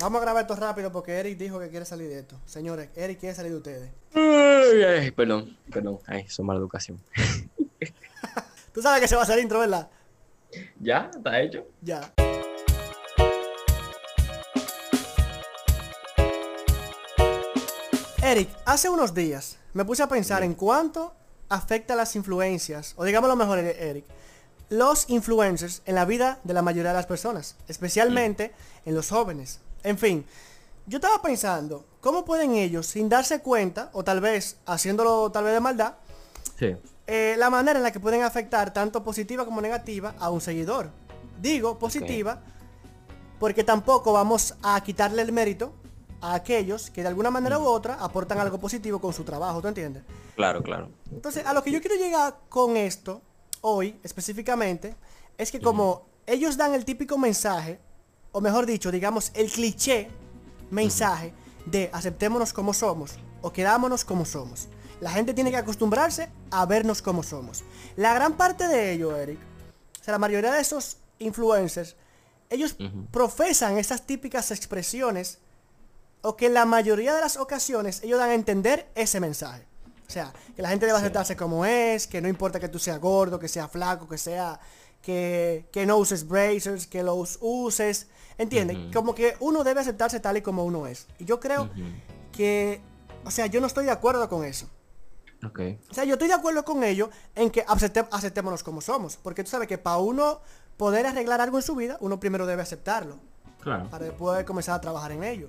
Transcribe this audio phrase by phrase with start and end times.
[0.00, 2.34] Vamos a grabar esto rápido porque Eric dijo que quiere salir de esto.
[2.46, 3.90] Señores, Eric quiere salir de ustedes.
[4.14, 5.98] Ay, ay, perdón, perdón.
[6.06, 6.98] Ay, eso es mala educación.
[8.72, 9.90] Tú sabes que se va a hacer intro, ¿verdad?
[10.78, 11.10] ¿Ya?
[11.14, 11.66] ¿Está hecho?
[11.82, 12.10] Ya.
[18.22, 21.14] Eric, hace unos días me puse a pensar en cuánto
[21.50, 24.06] afecta las influencias, o digámoslo mejor, Eric,
[24.70, 28.52] los influencers en la vida de la mayoría de las personas, especialmente
[28.86, 29.60] en los jóvenes.
[29.82, 30.24] En fin,
[30.86, 35.54] yo estaba pensando, ¿cómo pueden ellos, sin darse cuenta, o tal vez haciéndolo tal vez
[35.54, 35.94] de maldad,
[36.58, 36.76] Sí.
[37.06, 40.90] eh, la manera en la que pueden afectar tanto positiva como negativa a un seguidor?
[41.40, 42.42] Digo positiva
[43.38, 45.72] porque tampoco vamos a quitarle el mérito
[46.20, 49.68] a aquellos que de alguna manera u otra aportan algo positivo con su trabajo, ¿tú
[49.68, 50.02] entiendes?
[50.36, 50.90] Claro, claro.
[51.10, 53.22] Entonces, a lo que yo quiero llegar con esto,
[53.62, 54.94] hoy específicamente,
[55.38, 57.80] es que como ellos dan el típico mensaje,
[58.32, 60.08] o mejor dicho, digamos, el cliché
[60.70, 61.32] mensaje
[61.66, 64.68] de aceptémonos como somos o quedámonos como somos.
[65.00, 67.64] La gente tiene que acostumbrarse a vernos como somos.
[67.96, 69.38] La gran parte de ello, Eric,
[70.00, 71.96] o sea, la mayoría de esos influencers,
[72.50, 72.76] ellos
[73.10, 75.38] profesan esas típicas expresiones
[76.22, 79.66] o que en la mayoría de las ocasiones ellos dan a entender ese mensaje.
[80.06, 82.98] O sea, que la gente debe aceptarse como es, que no importa que tú seas
[82.98, 84.58] gordo, que seas flaco, que sea
[85.02, 88.08] que, que no uses bracers, que los uses.
[88.38, 88.78] ¿Entiendes?
[88.94, 91.06] Como que uno debe aceptarse tal y como uno es.
[91.18, 91.68] Y yo creo
[92.32, 92.80] que,
[93.24, 94.66] o sea, yo no estoy de acuerdo con eso.
[95.44, 95.60] Ok.
[95.90, 99.16] O sea, yo estoy de acuerdo con ellos en que acepte- aceptémonos como somos.
[99.18, 100.40] Porque tú sabes que para uno
[100.76, 103.18] poder arreglar algo en su vida, uno primero debe aceptarlo.
[103.60, 103.90] Claro.
[103.90, 105.48] Para después comenzar a trabajar en ello.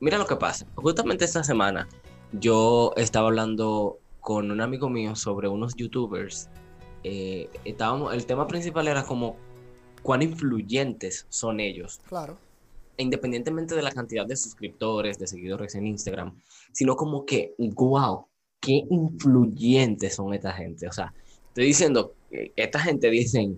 [0.00, 0.66] Mira lo que pasa.
[0.74, 1.88] Justamente esta semana
[2.32, 6.50] yo estaba hablando con un amigo mío sobre unos youtubers.
[7.08, 9.36] Eh, estábamos, el tema principal era como
[10.02, 12.00] cuán influyentes son ellos.
[12.08, 12.36] Claro.
[12.98, 16.34] independientemente de la cantidad de suscriptores, de seguidores en Instagram,
[16.72, 18.26] sino como que, wow,
[18.58, 20.88] qué influyentes son esta gente.
[20.88, 21.14] O sea,
[21.48, 22.14] estoy diciendo,
[22.56, 23.56] esta gente dicen,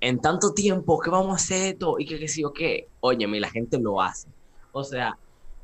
[0.00, 2.00] en tanto tiempo, ¿qué vamos a hacer esto?
[2.00, 2.88] Y que, que sí o qué.
[2.98, 4.26] Óyeme, la gente lo hace.
[4.72, 5.16] O sea,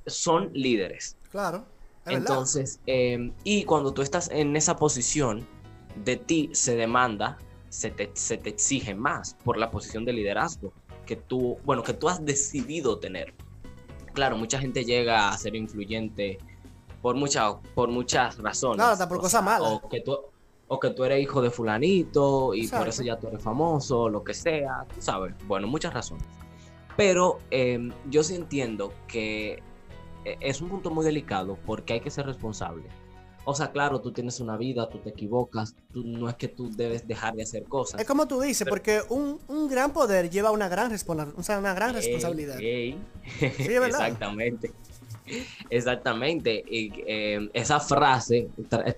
[0.07, 1.17] son líderes.
[1.33, 1.65] Claro.
[2.07, 5.45] Entonces, eh, y cuando tú estás en esa posición,
[6.05, 10.73] de ti se demanda, se te, se te exige más por la posición de liderazgo
[11.07, 13.35] que tú, bueno, que tú has decidido tener.
[14.13, 16.39] Claro, mucha gente llega a ser influyente
[17.01, 18.77] por, mucha, por muchas razones.
[18.77, 19.71] Claro, hasta por cosas malas.
[19.71, 20.19] O que, tú,
[20.69, 24.25] o que tú eres hijo de fulanito y por eso ya tú eres famoso, lo
[24.25, 25.35] que sea, tú sabes.
[25.47, 26.27] Bueno, muchas razones.
[26.97, 29.63] Pero eh, yo sí entiendo que
[30.25, 32.85] eh, es un punto muy delicado porque hay que ser responsable.
[33.49, 36.69] O sea, claro, tú tienes una vida, tú te equivocas, tú, no es que tú
[36.77, 38.01] debes dejar de hacer cosas.
[38.01, 41.59] Es como tú dices, Pero- porque un, un gran poder lleva una gran, o sea,
[41.59, 42.59] una gran Ey, responsabilidad.
[42.61, 42.99] ey.
[43.39, 43.87] Sí, es verdad.
[44.01, 44.73] Exactamente.
[45.71, 46.65] Exactamente.
[46.69, 48.49] Y eh, esa frase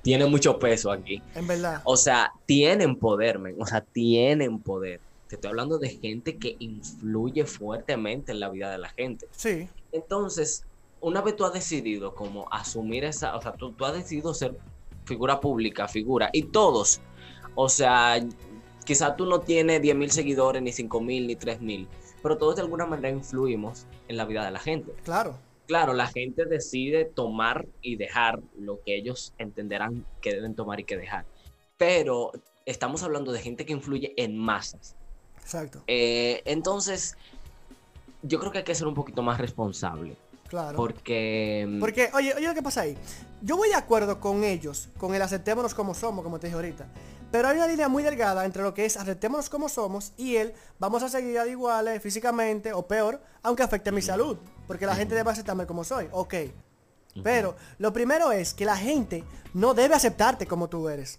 [0.03, 1.23] tiene mucho peso aquí.
[1.35, 1.81] En verdad.
[1.85, 3.57] O sea, tienen poder, men.
[3.61, 5.01] O sea, tienen poder.
[5.29, 9.27] Te estoy hablando de gente que influye fuertemente en la vida de la gente.
[9.31, 9.69] Sí.
[9.93, 10.65] Entonces,
[11.01, 14.57] una vez tú has decidido como asumir esa, o sea, tú, tú has decidido ser
[15.05, 17.01] figura pública, figura, y todos,
[17.55, 18.19] o sea,
[18.85, 21.89] quizá tú no tienes 10 mil seguidores, ni 5 mil, ni 3 mil,
[22.23, 24.93] pero todos de alguna manera influimos en la vida de la gente.
[25.05, 25.39] Claro.
[25.67, 30.85] Claro, la gente decide tomar y dejar lo que ellos entenderán que deben tomar y
[30.85, 31.27] que dejar,
[31.77, 32.33] pero
[32.65, 34.97] estamos hablando de gente que influye en masas.
[35.37, 35.83] Exacto.
[35.87, 37.17] Eh, entonces,
[38.23, 40.17] yo creo que hay que ser un poquito más responsable.
[40.49, 40.77] Claro.
[40.77, 41.67] Porque.
[41.69, 42.97] mm, Porque, oye, oye lo que pasa ahí.
[43.41, 46.87] Yo voy de acuerdo con ellos, con el aceptémonos como somos, como te dije ahorita.
[47.31, 50.55] Pero hay una línea muy delgada entre lo que es aceptémonos como somos y el
[50.79, 54.39] vamos a seguir iguales físicamente o peor, aunque afecte mi salud.
[54.67, 56.09] Porque la gente debe aceptarme como soy.
[56.11, 56.35] Ok.
[57.23, 61.19] Pero lo primero es que la gente no debe aceptarte como tú eres.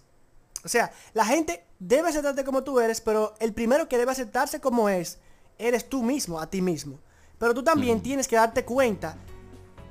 [0.64, 4.60] O sea, la gente debe aceptarte como tú eres, pero el primero que debe aceptarse
[4.60, 5.18] como es,
[5.58, 6.98] eres tú mismo, a ti mismo.
[7.40, 9.16] Pero tú también tienes que darte cuenta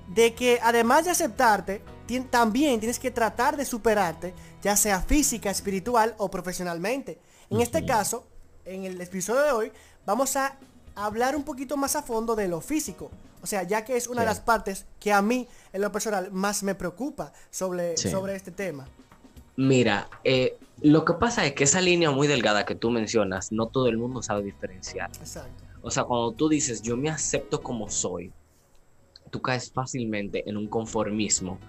[0.07, 1.81] de que además de aceptarte,
[2.29, 7.19] también tienes que tratar de superarte, ya sea física, espiritual o profesionalmente.
[7.49, 8.25] En este caso,
[8.65, 9.71] en el episodio de hoy,
[10.05, 10.57] vamos a
[10.95, 13.09] hablar un poquito más a fondo de lo físico.
[13.41, 16.31] O sea, ya que es una de las partes que a mí, en lo personal,
[16.31, 18.11] más me preocupa sobre, Sí.
[18.11, 18.87] sobre este tema.
[19.55, 23.67] Mira, eh, lo que pasa es que esa línea muy delgada que tú mencionas, no
[23.67, 25.09] todo el mundo sabe diferenciar.
[25.19, 25.68] Exacto.
[25.81, 28.31] O sea, cuando tú dices yo me acepto como soy,
[29.31, 31.59] tú caes fácilmente en un conformismo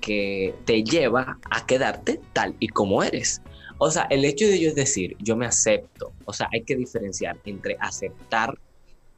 [0.00, 3.42] que te lleva a quedarte tal y como eres.
[3.78, 7.38] O sea, el hecho de ellos decir yo me acepto, o sea, hay que diferenciar
[7.44, 8.58] entre aceptar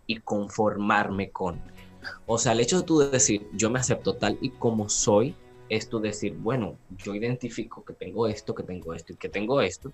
[0.07, 1.61] y conformarme con.
[2.27, 5.35] O sea, el hecho de tú decir, yo me acepto tal y como soy,
[5.69, 9.61] es tú decir, bueno, yo identifico que tengo esto, que tengo esto y que tengo
[9.61, 9.93] esto,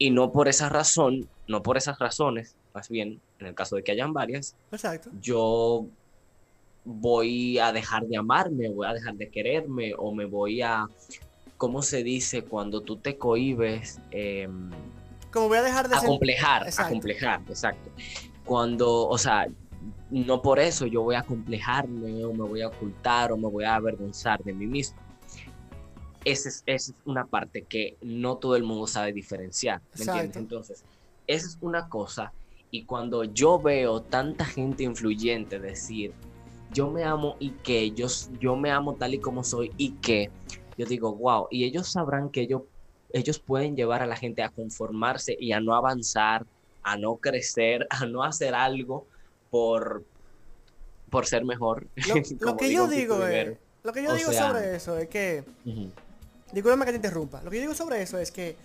[0.00, 3.84] y no por esa razón, no por esas razones, más bien, en el caso de
[3.84, 5.10] que hayan varias, Exacto.
[5.20, 5.84] yo
[6.86, 10.86] voy a dejar de amarme, voy a dejar de quererme, o me voy a,
[11.58, 12.42] ¿cómo se dice?
[12.42, 14.70] Cuando tú te cohibes, em,
[15.30, 16.88] Como voy a dejar de ser- acomplejar, Exacto.
[16.88, 17.90] acomplejar, exacto.
[18.46, 19.46] Cuando, o sea,
[20.10, 23.64] no por eso yo voy a acomplejarme o me voy a ocultar o me voy
[23.64, 24.98] a avergonzar de mí mismo.
[26.24, 30.36] Esa es, esa es una parte que no todo el mundo sabe diferenciar, ¿me entiendes?
[30.36, 30.38] Exacto.
[30.38, 30.84] Entonces,
[31.26, 32.32] esa es una cosa
[32.70, 36.12] y cuando yo veo tanta gente influyente decir,
[36.72, 38.06] yo me amo y que yo,
[38.38, 40.30] yo me amo tal y como soy y que
[40.76, 42.62] yo digo, wow, y ellos sabrán que ellos,
[43.12, 46.46] ellos pueden llevar a la gente a conformarse y a no avanzar,
[46.82, 49.08] a no crecer, a no hacer algo
[49.50, 50.04] por,
[51.10, 51.88] por ser mejor.
[52.06, 54.96] Lo, lo que yo Pico digo es, lo que yo O digo sea- sobre eso
[54.98, 55.90] es que, Ujú.
[56.52, 58.56] Discúlpame que te interrumpa, lo que yo digo sobre eso es que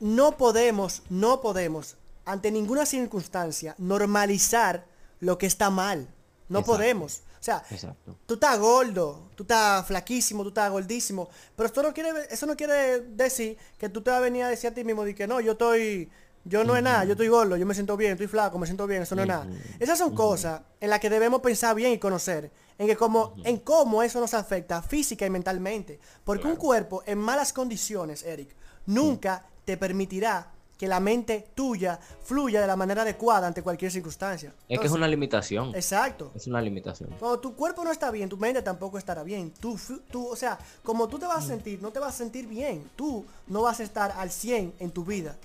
[0.00, 4.84] no podemos, no podemos, ante ninguna circunstancia, normalizar
[5.20, 6.08] lo que está mal.
[6.48, 6.72] No Exacto.
[6.72, 7.22] podemos.
[7.40, 8.16] O sea, Exacto.
[8.26, 12.56] tú estás gordo, tú estás flaquísimo, tú estás gordísimo, pero esto no quiere, eso no
[12.56, 15.26] quiere decir que tú te vas a venir a decir a ti mismo de que
[15.26, 16.10] no, yo estoy,
[16.44, 18.86] yo no es nada, yo estoy gordo, yo me siento bien, estoy flaco, me siento
[18.86, 19.46] bien, eso no es nada.
[19.78, 23.58] Esas son cosas en las que debemos pensar bien y conocer, en que como, en
[23.58, 26.60] cómo eso nos afecta física y mentalmente, porque un Claro.
[26.60, 28.54] cuerpo en malas condiciones, Eric,
[28.86, 34.52] nunca te permitirá que la mente tuya fluya de la manera adecuada ante cualquier circunstancia.
[34.68, 35.72] Es que es una limitación.
[35.74, 36.32] Exacto.
[36.34, 37.10] Es una limitación.
[37.20, 39.52] Cuando tu cuerpo no está bien, tu mente tampoco estará bien.
[39.60, 39.78] Tú,
[40.10, 42.90] tú, o sea, como tú te vas a sentir, no te vas a sentir bien.
[42.96, 45.36] Tú no vas a estar al 100 en tu vida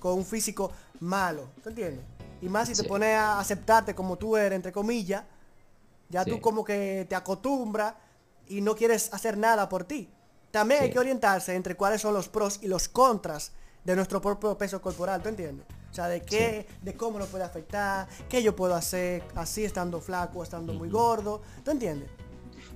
[0.00, 0.70] con un físico
[1.00, 1.46] malo.
[1.62, 2.04] ¿Te entiendes?
[2.42, 2.88] Y más si te Sí.
[2.88, 5.24] pones a aceptarte como tú eres, entre comillas,
[6.08, 6.30] ya Sí.
[6.30, 7.94] tú como que te acostumbras
[8.48, 10.08] y no quieres hacer nada por ti.
[10.50, 13.52] También hay que orientarse entre cuáles son los pros y los contras
[13.84, 15.66] de nuestro propio peso corporal, ¿tú entiendes?
[15.90, 20.00] O sea, de qué, de cómo lo puede afectar, qué yo puedo hacer así estando
[20.00, 22.08] flaco, estando muy gordo, ¿tú entiendes?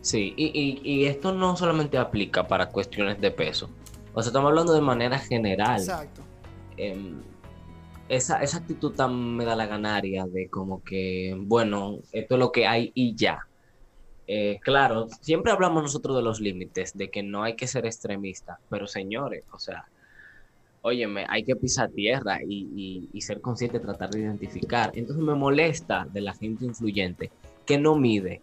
[0.02, 3.68] Sí, y, y- y esto no solamente aplica para cuestiones de peso.
[4.14, 5.80] O sea, estamos hablando de manera general.
[5.80, 6.22] Exacto.
[6.76, 7.20] em,
[8.08, 12.50] esa, esa actitud tan me da la ganaria de como que, bueno, esto es lo
[12.52, 13.40] que hay y ya.
[14.26, 18.58] Eh, claro, siempre hablamos nosotros de los límites, de que no hay que ser extremista,
[18.68, 19.84] pero señores, o sea,
[20.82, 24.90] óyeme, hay que pisar tierra y, y- y ser consciente, tratar de identificar.
[24.94, 27.30] Entonces me molesta de la gente influyente
[27.66, 28.40] que no mide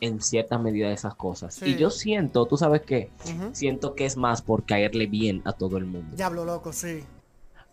[0.00, 1.54] en cierta medida esas cosas.
[1.54, 1.70] Sí.
[1.70, 3.10] Y yo siento, tú sabes qué,
[3.52, 6.16] siento que es más por caerle bien a todo el mundo.
[6.16, 7.02] Diablo loco, sí.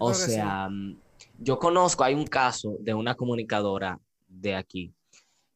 [0.04, 0.98] O sea, mm,
[1.40, 4.92] yo conozco, hay un caso de una comunicadora de aquí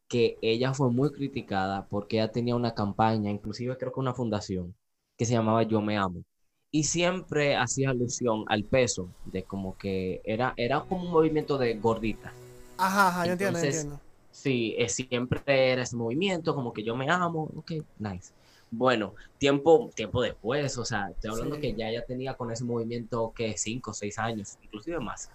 [0.07, 4.75] que ella fue muy criticada porque ella tenía una campaña, inclusive creo que una fundación,
[5.17, 6.23] que se llamaba Yo Me Amo.
[6.69, 11.73] Y siempre hacía alusión al peso, de como que era, era como un movimiento de
[11.75, 12.31] gordita.
[12.77, 13.99] Ajá, ajá, yo entiendo, yo entiendo.
[14.31, 18.31] Sí, eh, siempre era ese movimiento, como que yo me amo, ok, nice.
[18.77, 21.61] Bueno, tiempo, tiempo después, o sea, estoy hablando Sí.
[21.61, 25.29] que ya ella tenía con ese movimiento que cinco o seis años, inclusive más.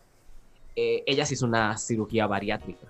[0.77, 2.87] Eh, ella se hizo una cirugía bariátrica.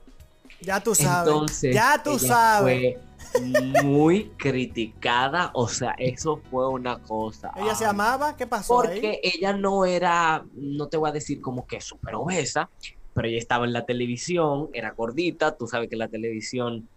[0.60, 1.28] Ya tú sabes.
[1.32, 2.96] Entonces, ya tú ella sabes.
[3.32, 7.52] fue muy criticada, o sea, eso fue una cosa.
[7.56, 8.88] Ella se amaba, ¿qué pasó ahí?
[8.88, 12.68] porque ella no era, no te voy a decir como que súper obesa,
[13.14, 16.88] pero ella estaba en la televisión, era gordita, tú sabes que la televisión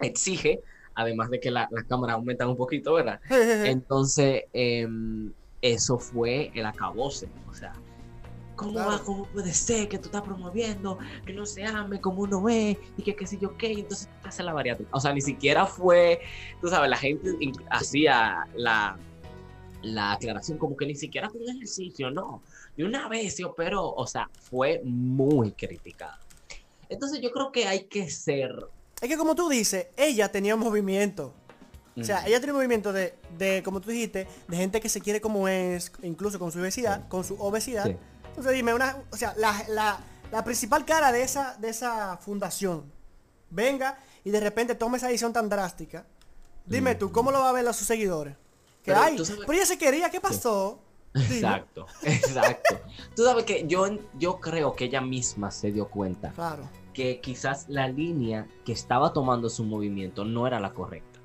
[0.00, 0.60] exige,
[0.94, 3.20] además de que la- las cámaras aumentan un poquito, ¿verdad?
[3.78, 7.72] Entonces, em, eso fue el acabose, o sea,
[8.54, 8.90] ¿cómo, Claro.
[8.90, 12.76] va, ¿cómo puede ser que tú estás promoviendo que no se ame como uno es
[12.96, 13.72] y que qué sé yo qué?
[13.72, 14.90] Entonces tú haces la bariátrica.
[14.94, 16.20] O sea, ni siquiera fue,
[16.60, 17.30] tú sabes, la gente
[17.70, 18.96] hacía la,
[19.82, 22.42] la aclaración como que ni siquiera fue un ejercicio, no.
[22.76, 26.18] De una vez se operó, o sea, fue muy criticada.
[26.88, 28.50] Entonces yo creo que hay que ser...
[29.04, 31.34] Es que como tú dices, ella tenía movimiento.
[31.96, 35.20] O sea, ella tiene movimiento de, de, como tú dijiste, de gente que se quiere
[35.20, 37.06] como es, incluso con su obesidad, Sí.
[37.08, 37.84] con su obesidad.
[37.84, 37.96] Sí.
[38.30, 40.00] Entonces dime, una, o sea, la, la,
[40.32, 42.90] la principal cara de esa, de esa fundación
[43.50, 46.06] venga y de repente tome esa decisión tan drástica.
[46.66, 48.34] Dime tú, ¿cómo lo va a ver a sus seguidores?
[48.82, 50.80] Que Pero ay, tú sabes- pero ella se quería, ¿qué pasó?
[51.14, 52.80] Exacto, exacto.
[53.14, 53.86] Tú sabes que yo,
[54.18, 56.68] yo creo que ella misma se dio cuenta Claro.
[56.94, 61.20] Que quizás la línea que estaba tomando su movimiento no era la correcta.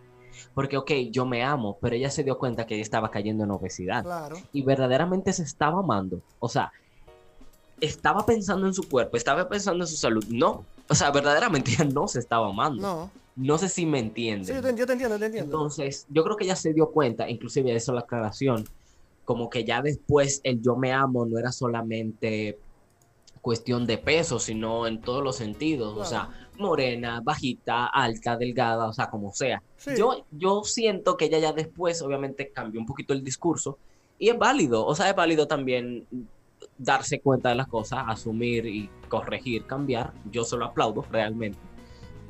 [0.54, 3.52] Porque, ok, yo me amo, pero ella se dio cuenta que ella estaba cayendo en
[3.52, 4.04] obesidad.
[4.04, 4.36] Claro.
[4.52, 6.22] Y verdaderamente se estaba amando.
[6.40, 6.72] O sea,
[7.80, 10.26] estaba pensando en su cuerpo, estaba pensando en su salud.
[10.28, 12.82] No, o sea, verdaderamente ella no se estaba amando.
[12.82, 13.12] No.
[13.36, 14.46] No sé si me entienden.
[14.46, 15.56] Sí, yo te, yo te entiendo, te entiendo.
[15.56, 18.66] Entonces, yo creo que ella se dio cuenta, inclusive eso la aclaración,
[19.24, 22.60] como que ya después el yo me amo no era solamente
[23.42, 28.94] cuestión de peso, sino en todos los sentidos, o sea, morena, bajita, alta, delgada, o
[28.94, 29.62] sea, como sea.
[29.78, 29.92] Sí.
[29.98, 33.78] Yo, yo siento que ella ya después obviamente cambió un poquito el discurso
[34.18, 36.06] y es válido, o sea, es válido también
[36.78, 40.14] darse cuenta de las cosas, asumir y corregir, cambiar.
[40.32, 41.60] Yo se lo aplaudo realmente.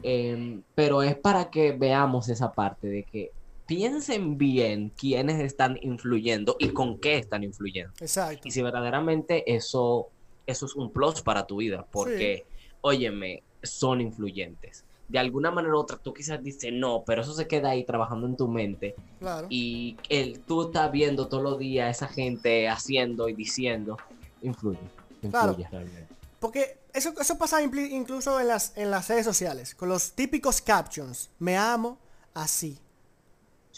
[0.03, 3.31] Em, pero es para que veamos esa parte de que
[3.65, 7.93] piensen bien quiénes están influyendo y con qué están influyendo.
[7.99, 8.47] Exacto.
[8.47, 10.09] Y si verdaderamente eso,
[10.49, 12.45] eso es un plus para tu vida, porque,
[12.81, 14.83] óyeme, son influyentes.
[15.07, 18.27] De alguna manera u otra, tú quizás dices, no, pero eso se queda ahí trabajando
[18.27, 18.95] en tu mente.
[19.19, 19.47] Claro.
[19.49, 23.97] Y el, tú estás viendo todos los días a esa gente haciendo y diciendo,
[24.43, 24.79] influye.
[25.23, 25.57] Influye Claro.
[25.71, 26.07] realmente.
[26.39, 31.29] Porque eso, eso pasa incluso en las, en las redes sociales, con los típicos captions.
[31.39, 31.97] Me amo
[32.33, 32.77] así.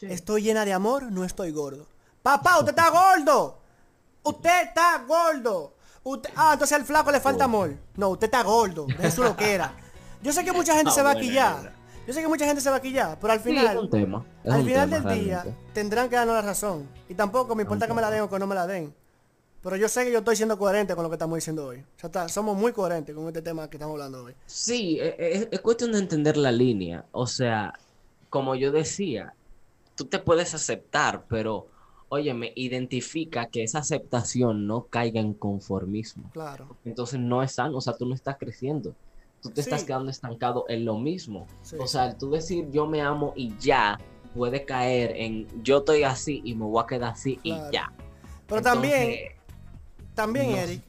[0.02, 1.86] Estoy llena de amor, no estoy gordo.
[2.24, 3.58] Papá, usted está gordo.
[4.24, 5.74] Usted está gordo.
[6.04, 7.76] Usted- ah, entonces al flaco le falta amor.
[7.96, 8.88] No, usted está gordo.
[9.02, 9.76] Eso lo que era.
[10.24, 11.66] Yo sé que mucha gente Ah, se va a quillar.
[11.68, 12.08] es.
[12.08, 13.90] Yo sé que mucha gente se va a quillar, pero al Sí, es final, un
[13.90, 14.26] tema.
[14.44, 16.88] es al un final tema, del día, tendrán que darnos la razón.
[17.08, 18.94] Y tampoco me importa que me la den o que no me la den.
[19.62, 21.78] Pero yo sé que yo estoy siendo coherente con lo que estamos diciendo hoy.
[21.78, 24.34] O sea, está- somos muy coherentes con este tema que estamos hablando hoy.
[24.48, 27.06] Sí, e- e- es, es cuestión de entender la línea.
[27.12, 27.74] O sea,
[28.32, 29.36] como yo decía,
[29.96, 31.68] tú te puedes aceptar, pero,
[32.14, 36.30] óyeme, identifica que esa aceptación no caiga en conformismo.
[36.34, 36.76] Claro.
[36.84, 38.94] Entonces no es sano, o sea, tú no estás creciendo.
[39.42, 41.48] Tú te estás quedando estancado en lo mismo.
[41.62, 41.78] Sí.
[41.80, 43.98] O sea, tú decir yo me amo y ya,
[44.36, 47.70] puede caer en yo estoy así y me voy a quedar así Claro.
[47.70, 47.92] y ya.
[48.46, 49.32] Pero también, Entonces,
[50.14, 50.82] también, no- Eric,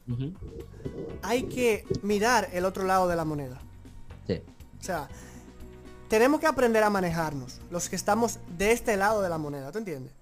[1.22, 3.60] hay que mirar el otro lado de la moneda.
[4.26, 4.40] Sí.
[4.80, 5.08] O sea,
[6.08, 9.78] tenemos que aprender a manejarnos, los que estamos de este lado de la moneda, ¿tú
[9.78, 10.12] entiendes?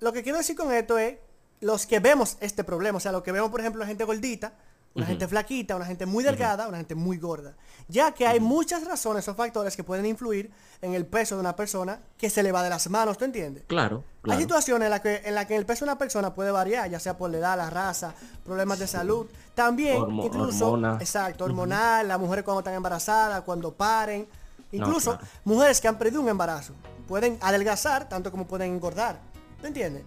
[0.00, 1.16] Lo que quiero decir con esto es,
[1.60, 4.52] los que vemos este problema, o sea, lo que vemos, por ejemplo, la gente gordita,
[4.94, 7.54] una gente flaquita, una gente muy delgada, una gente muy gorda.
[7.86, 10.50] Ya que hay muchas razones o factores que pueden influir
[10.80, 13.64] en el peso de una persona que se le va de las manos, ¿tú entiendes?
[13.66, 14.40] Claro, Hay claro.
[14.40, 16.98] situaciones en las que, en la que el peso de una persona puede variar, ya
[16.98, 19.26] sea por la edad, la raza, problemas de salud.
[19.54, 24.26] También, Hormo- incluso, exacto, hormonal, las mujeres cuando están embarazadas, cuando paren.
[24.72, 25.26] Incluso claro.
[25.44, 26.72] mujeres que han perdido un embarazo.
[27.06, 29.20] Pueden adelgazar tanto como pueden engordar.
[29.66, 30.04] ¿Me entiendes?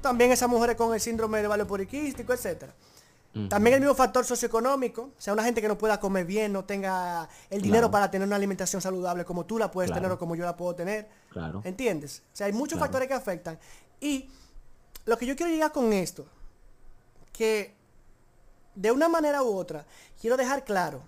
[0.00, 2.72] También esas mujeres con el síndrome de ovario poliquístico, etcétera.
[3.50, 6.64] También el mismo factor socioeconómico, o sea, una gente que no pueda comer bien, no
[6.64, 7.90] tenga el dinero Claro.
[7.90, 10.00] para tener una alimentación saludable como tú la puedes Claro.
[10.00, 11.06] tener o como yo la puedo tener.
[11.28, 11.60] Claro.
[11.64, 12.22] ¿Entiendes?
[12.32, 12.86] O sea, hay muchos Claro.
[12.86, 13.58] factores que afectan.
[14.00, 14.30] Y
[15.04, 16.24] lo que yo quiero llegar con esto,
[17.34, 17.74] que
[18.74, 19.84] de una manera u otra,
[20.18, 21.02] quiero dejar claro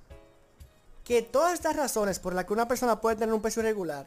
[1.05, 4.07] que todas estas razones por las que una persona puede tener un peso irregular,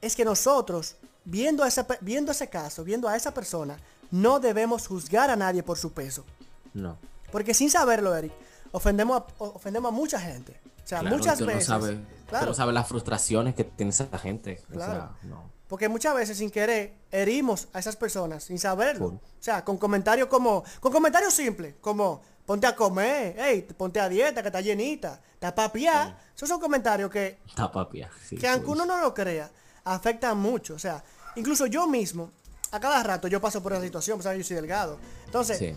[0.00, 3.76] es que nosotros, viendo, ese, pe- viendo ese caso, viendo a esa persona,
[4.10, 6.24] no debemos juzgar a nadie por su peso.
[6.72, 6.96] No.
[7.30, 8.32] Porque sin saberlo, Eric,
[8.72, 10.58] ofendemos a, ofendemos a mucha gente.
[10.84, 11.68] O sea, Claro, muchas veces.
[11.68, 12.54] No claro.
[12.54, 14.62] sabes las frustraciones que tiene esa gente.
[14.70, 14.92] O Claro.
[14.92, 15.50] sea, no.
[15.68, 19.06] Porque muchas veces sin querer herimos a esas personas sin saberlo.
[19.06, 24.08] O sea, con comentarios como, con comentarios simples, como ponte a comer, hey, ponte a
[24.08, 26.16] dieta, que está llenita, está papiá.
[26.36, 28.08] Esos son comentarios que, Está papia.
[28.24, 29.50] sí, que aunque uno no lo crea,
[29.82, 30.74] afectan mucho.
[30.74, 31.02] O sea,
[31.36, 32.30] incluso yo mismo,
[32.72, 34.98] a cada rato yo paso por esa situación, pues yo soy delgado.
[35.26, 35.74] Entonces, Sí.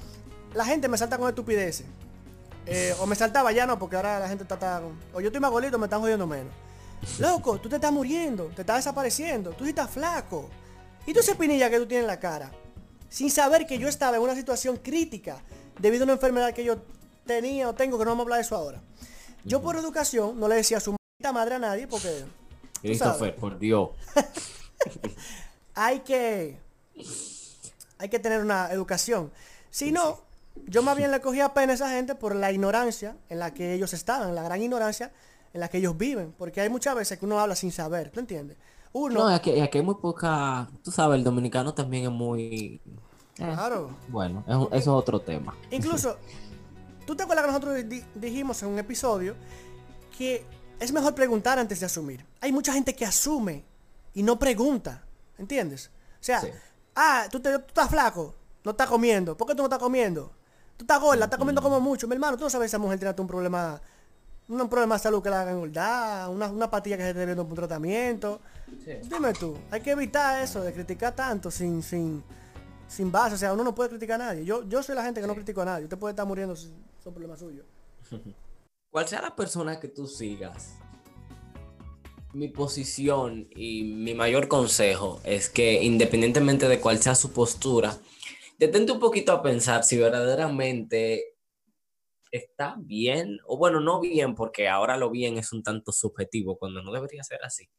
[0.54, 1.86] la gente me salta con estupideces.
[2.66, 4.84] Eh, o me saltaba ya no, porque ahora la gente está tan...
[5.14, 6.54] O yo estoy más gordito, me están jodiendo menos.
[7.20, 10.50] Loco, tú te estás muriendo, te estás desapareciendo, tú sí estás flaco.
[11.08, 12.52] Y tú esa espinilla que tú tienes en la cara.
[13.10, 15.42] Sin saber que yo estaba en una situación crítica
[15.80, 16.78] debido a una enfermedad que yo
[17.26, 18.82] tenía o tengo, que no vamos a hablar de eso ahora.
[19.46, 20.96] Yo por educación no le decía a su
[21.34, 22.26] madre a nadie porque
[22.82, 23.90] Christopher, por Dios.
[25.82, 26.58] hay que
[27.98, 29.32] hay que tener una educación.
[29.70, 30.20] Si no,
[30.68, 33.74] yo más bien le cogía pena a esa gente por la ignorancia en la que
[33.74, 35.12] ellos estaban, la gran ignorancia
[35.54, 38.20] en la que ellos viven, porque hay muchas veces que uno habla sin saber, ¿tú
[38.20, 38.58] entiendes?
[38.92, 40.68] Uno, No, es que, es que hay muy poca.
[40.84, 42.82] Tú sabes, el dominicano también es muy.
[43.36, 43.96] claro.
[44.08, 45.56] Bueno, eso es otro tema.
[45.72, 46.18] Incluso,
[47.06, 49.36] ¿tú te acuerdas que nosotros di- dijimos en un episodio
[50.18, 50.44] que
[50.80, 52.26] es mejor preguntar antes de asumir?
[52.42, 53.64] Hay mucha gente que asume
[54.14, 55.04] y no pregunta,
[55.40, 55.90] ¿entiendes?
[56.20, 56.50] O sea, Sí.
[56.96, 60.32] ah, tú, te- tú estás flaco, no estás comiendo, ¿por qué tú no estás comiendo?
[60.78, 63.14] Tú estás gorda, estás comiendo como mucho, mi hermano, tú no sabes esa mujer tiene
[63.18, 63.82] un problema,
[64.48, 67.44] un problema de salud que la haga engordar, una, una patilla que se esté viendo
[67.44, 68.40] por un tratamiento.
[69.10, 72.24] Dime tú, hay que evitar eso de criticar tanto sin, sin,
[72.88, 74.46] sin base, o sea, uno no puede criticar a nadie.
[74.46, 75.84] Yo, yo soy la gente que no critico a nadie.
[75.86, 77.66] Usted puede estar muriendo, si- son problemas suyos.
[78.92, 80.76] Cual sea la persona que tú sigas,
[82.34, 87.98] mi posición y mi mayor consejo es que independientemente de cuál sea su postura,
[88.58, 91.36] detente un poquito a pensar si verdaderamente
[92.32, 96.84] está bien, o bueno, no bien, porque ahora lo bien es un tanto subjetivo, cuando
[96.84, 97.70] no debería ser así,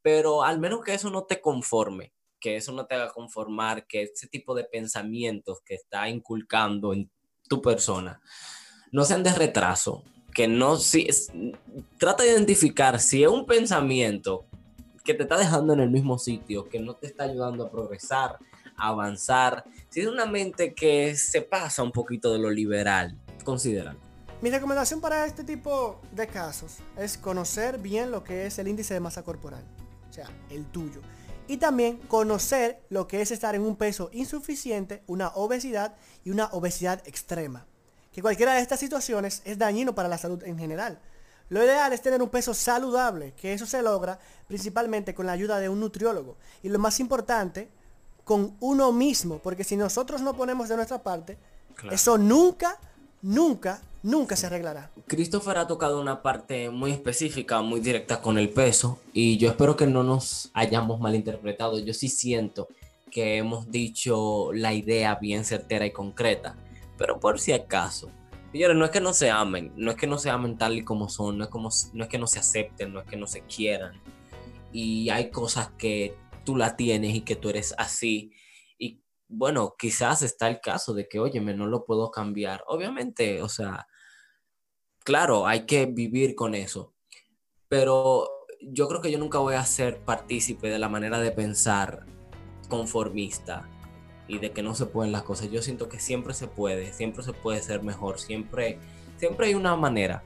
[0.00, 4.02] pero al menos que eso no te conforme, que eso no te haga conformar, que
[4.02, 7.10] ese tipo de pensamientos que está inculcando en
[7.48, 8.20] tu persona
[8.90, 10.02] no sean de retraso,
[10.34, 11.08] que no, si,
[11.98, 14.44] trata de identificar si es un pensamiento
[15.04, 18.38] que te está dejando en el mismo sitio, que no te está ayudando a progresar,
[18.76, 23.96] a avanzar, si es una mente que se pasa un poquito de lo liberal, considera.
[24.40, 28.94] Mi recomendación para este tipo de casos es conocer bien lo que es el índice
[28.94, 29.64] de masa corporal,
[30.08, 31.00] o sea, el tuyo.
[31.48, 36.46] Y también conocer lo que es estar en un peso insuficiente, una obesidad y una
[36.46, 37.66] obesidad extrema
[38.12, 40.98] que cualquiera de estas situaciones es dañino para la salud en general.
[41.48, 45.58] Lo ideal es tener un peso saludable, que eso se logra principalmente con la ayuda
[45.58, 46.36] de un nutriólogo.
[46.62, 47.68] Y lo más importante,
[48.24, 51.36] con uno mismo, porque si nosotros no ponemos de nuestra parte,
[51.90, 52.78] eso nunca,
[53.20, 54.90] nunca, nunca se arreglará.
[55.06, 59.76] Christopher ha tocado una parte muy específica, muy directa con el peso, y yo espero
[59.76, 61.78] que no nos hayamos malinterpretado.
[61.78, 62.68] Yo sí siento
[63.10, 66.56] que hemos dicho la idea bien certera y concreta
[67.02, 68.12] pero por si acaso.
[68.52, 70.84] Señores, no es que no se amen, no es que no se amen tal y
[70.84, 73.26] como son, no es, como, no es que no se acepten, no es que no
[73.26, 74.00] se quieran.
[74.70, 78.30] Y hay cosas que tú la tienes y que tú eres así.
[78.78, 82.62] Y bueno, quizás está el caso de que, óyeme, no lo puedo cambiar.
[82.68, 83.88] Obviamente, o sea,
[85.02, 86.94] claro, hay que vivir con eso.
[87.66, 88.28] Pero
[88.60, 92.06] yo creo que yo nunca voy a ser partícipe de la manera de pensar
[92.68, 93.68] conformista
[94.32, 95.50] y de que no se pueden las cosas.
[95.50, 98.78] Yo siento que siempre se puede, siempre se puede ser mejor, siempre,
[99.18, 100.24] siempre hay una manera,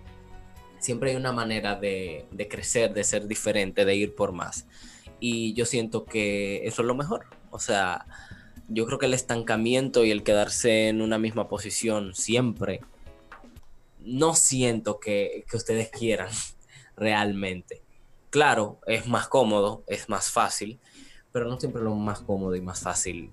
[0.79, 4.69] siempre hay una manera de, de crecer, de ser diferente, de ir por más.
[5.19, 7.27] Y yo siento que eso es lo mejor.
[7.51, 8.07] O sea,
[8.69, 12.83] yo creo que el estancamiento y el quedarse en una misma posición siempre,
[13.99, 16.31] no siento que, que ustedes quieran
[16.97, 17.83] realmente.
[18.31, 20.79] Claro, es más cómodo, es más fácil,
[21.33, 23.33] pero no siempre lo más cómodo y más fácil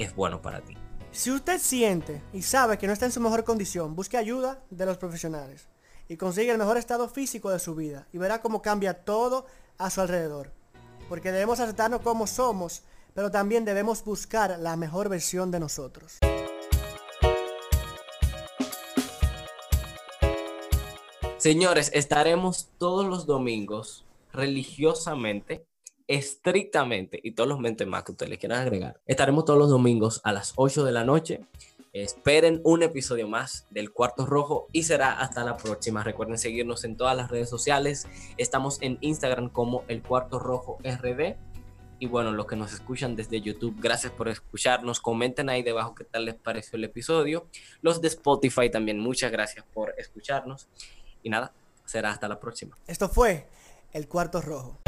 [0.00, 0.76] es bueno para ti.
[1.12, 4.86] Si usted siente y sabe que no está en su mejor condición, busque ayuda de
[4.86, 5.68] los profesionales
[6.08, 9.46] y consigue el mejor estado físico de su vida y verá cómo cambia todo
[9.78, 10.52] a su alrededor.
[11.08, 12.82] Porque debemos aceptarnos como somos,
[13.14, 16.18] pero también debemos buscar la mejor versión de nosotros.
[21.38, 25.66] Señores, estaremos todos los domingos religiosamente
[26.10, 30.32] estrictamente, y todos los mentes más que ustedes quieran agregar, estaremos todos los domingos a
[30.32, 31.46] las 8 de la noche.
[31.92, 36.02] Esperen un episodio más del Cuarto Rojo y será hasta la próxima.
[36.02, 38.08] Recuerden seguirnos en todas las redes sociales.
[38.38, 41.36] Estamos en Instagram como el Cuarto Rojo RD.
[42.00, 44.98] Y bueno, los que nos escuchan desde YouTube, gracias por escucharnos.
[44.98, 47.46] Comenten ahí debajo qué tal les pareció el episodio.
[47.82, 50.66] Los de Spotify también, muchas gracias por escucharnos.
[51.22, 51.52] Y nada,
[51.84, 52.76] será hasta la próxima.
[52.88, 53.46] Esto fue
[53.92, 54.79] el Cuarto Rojo.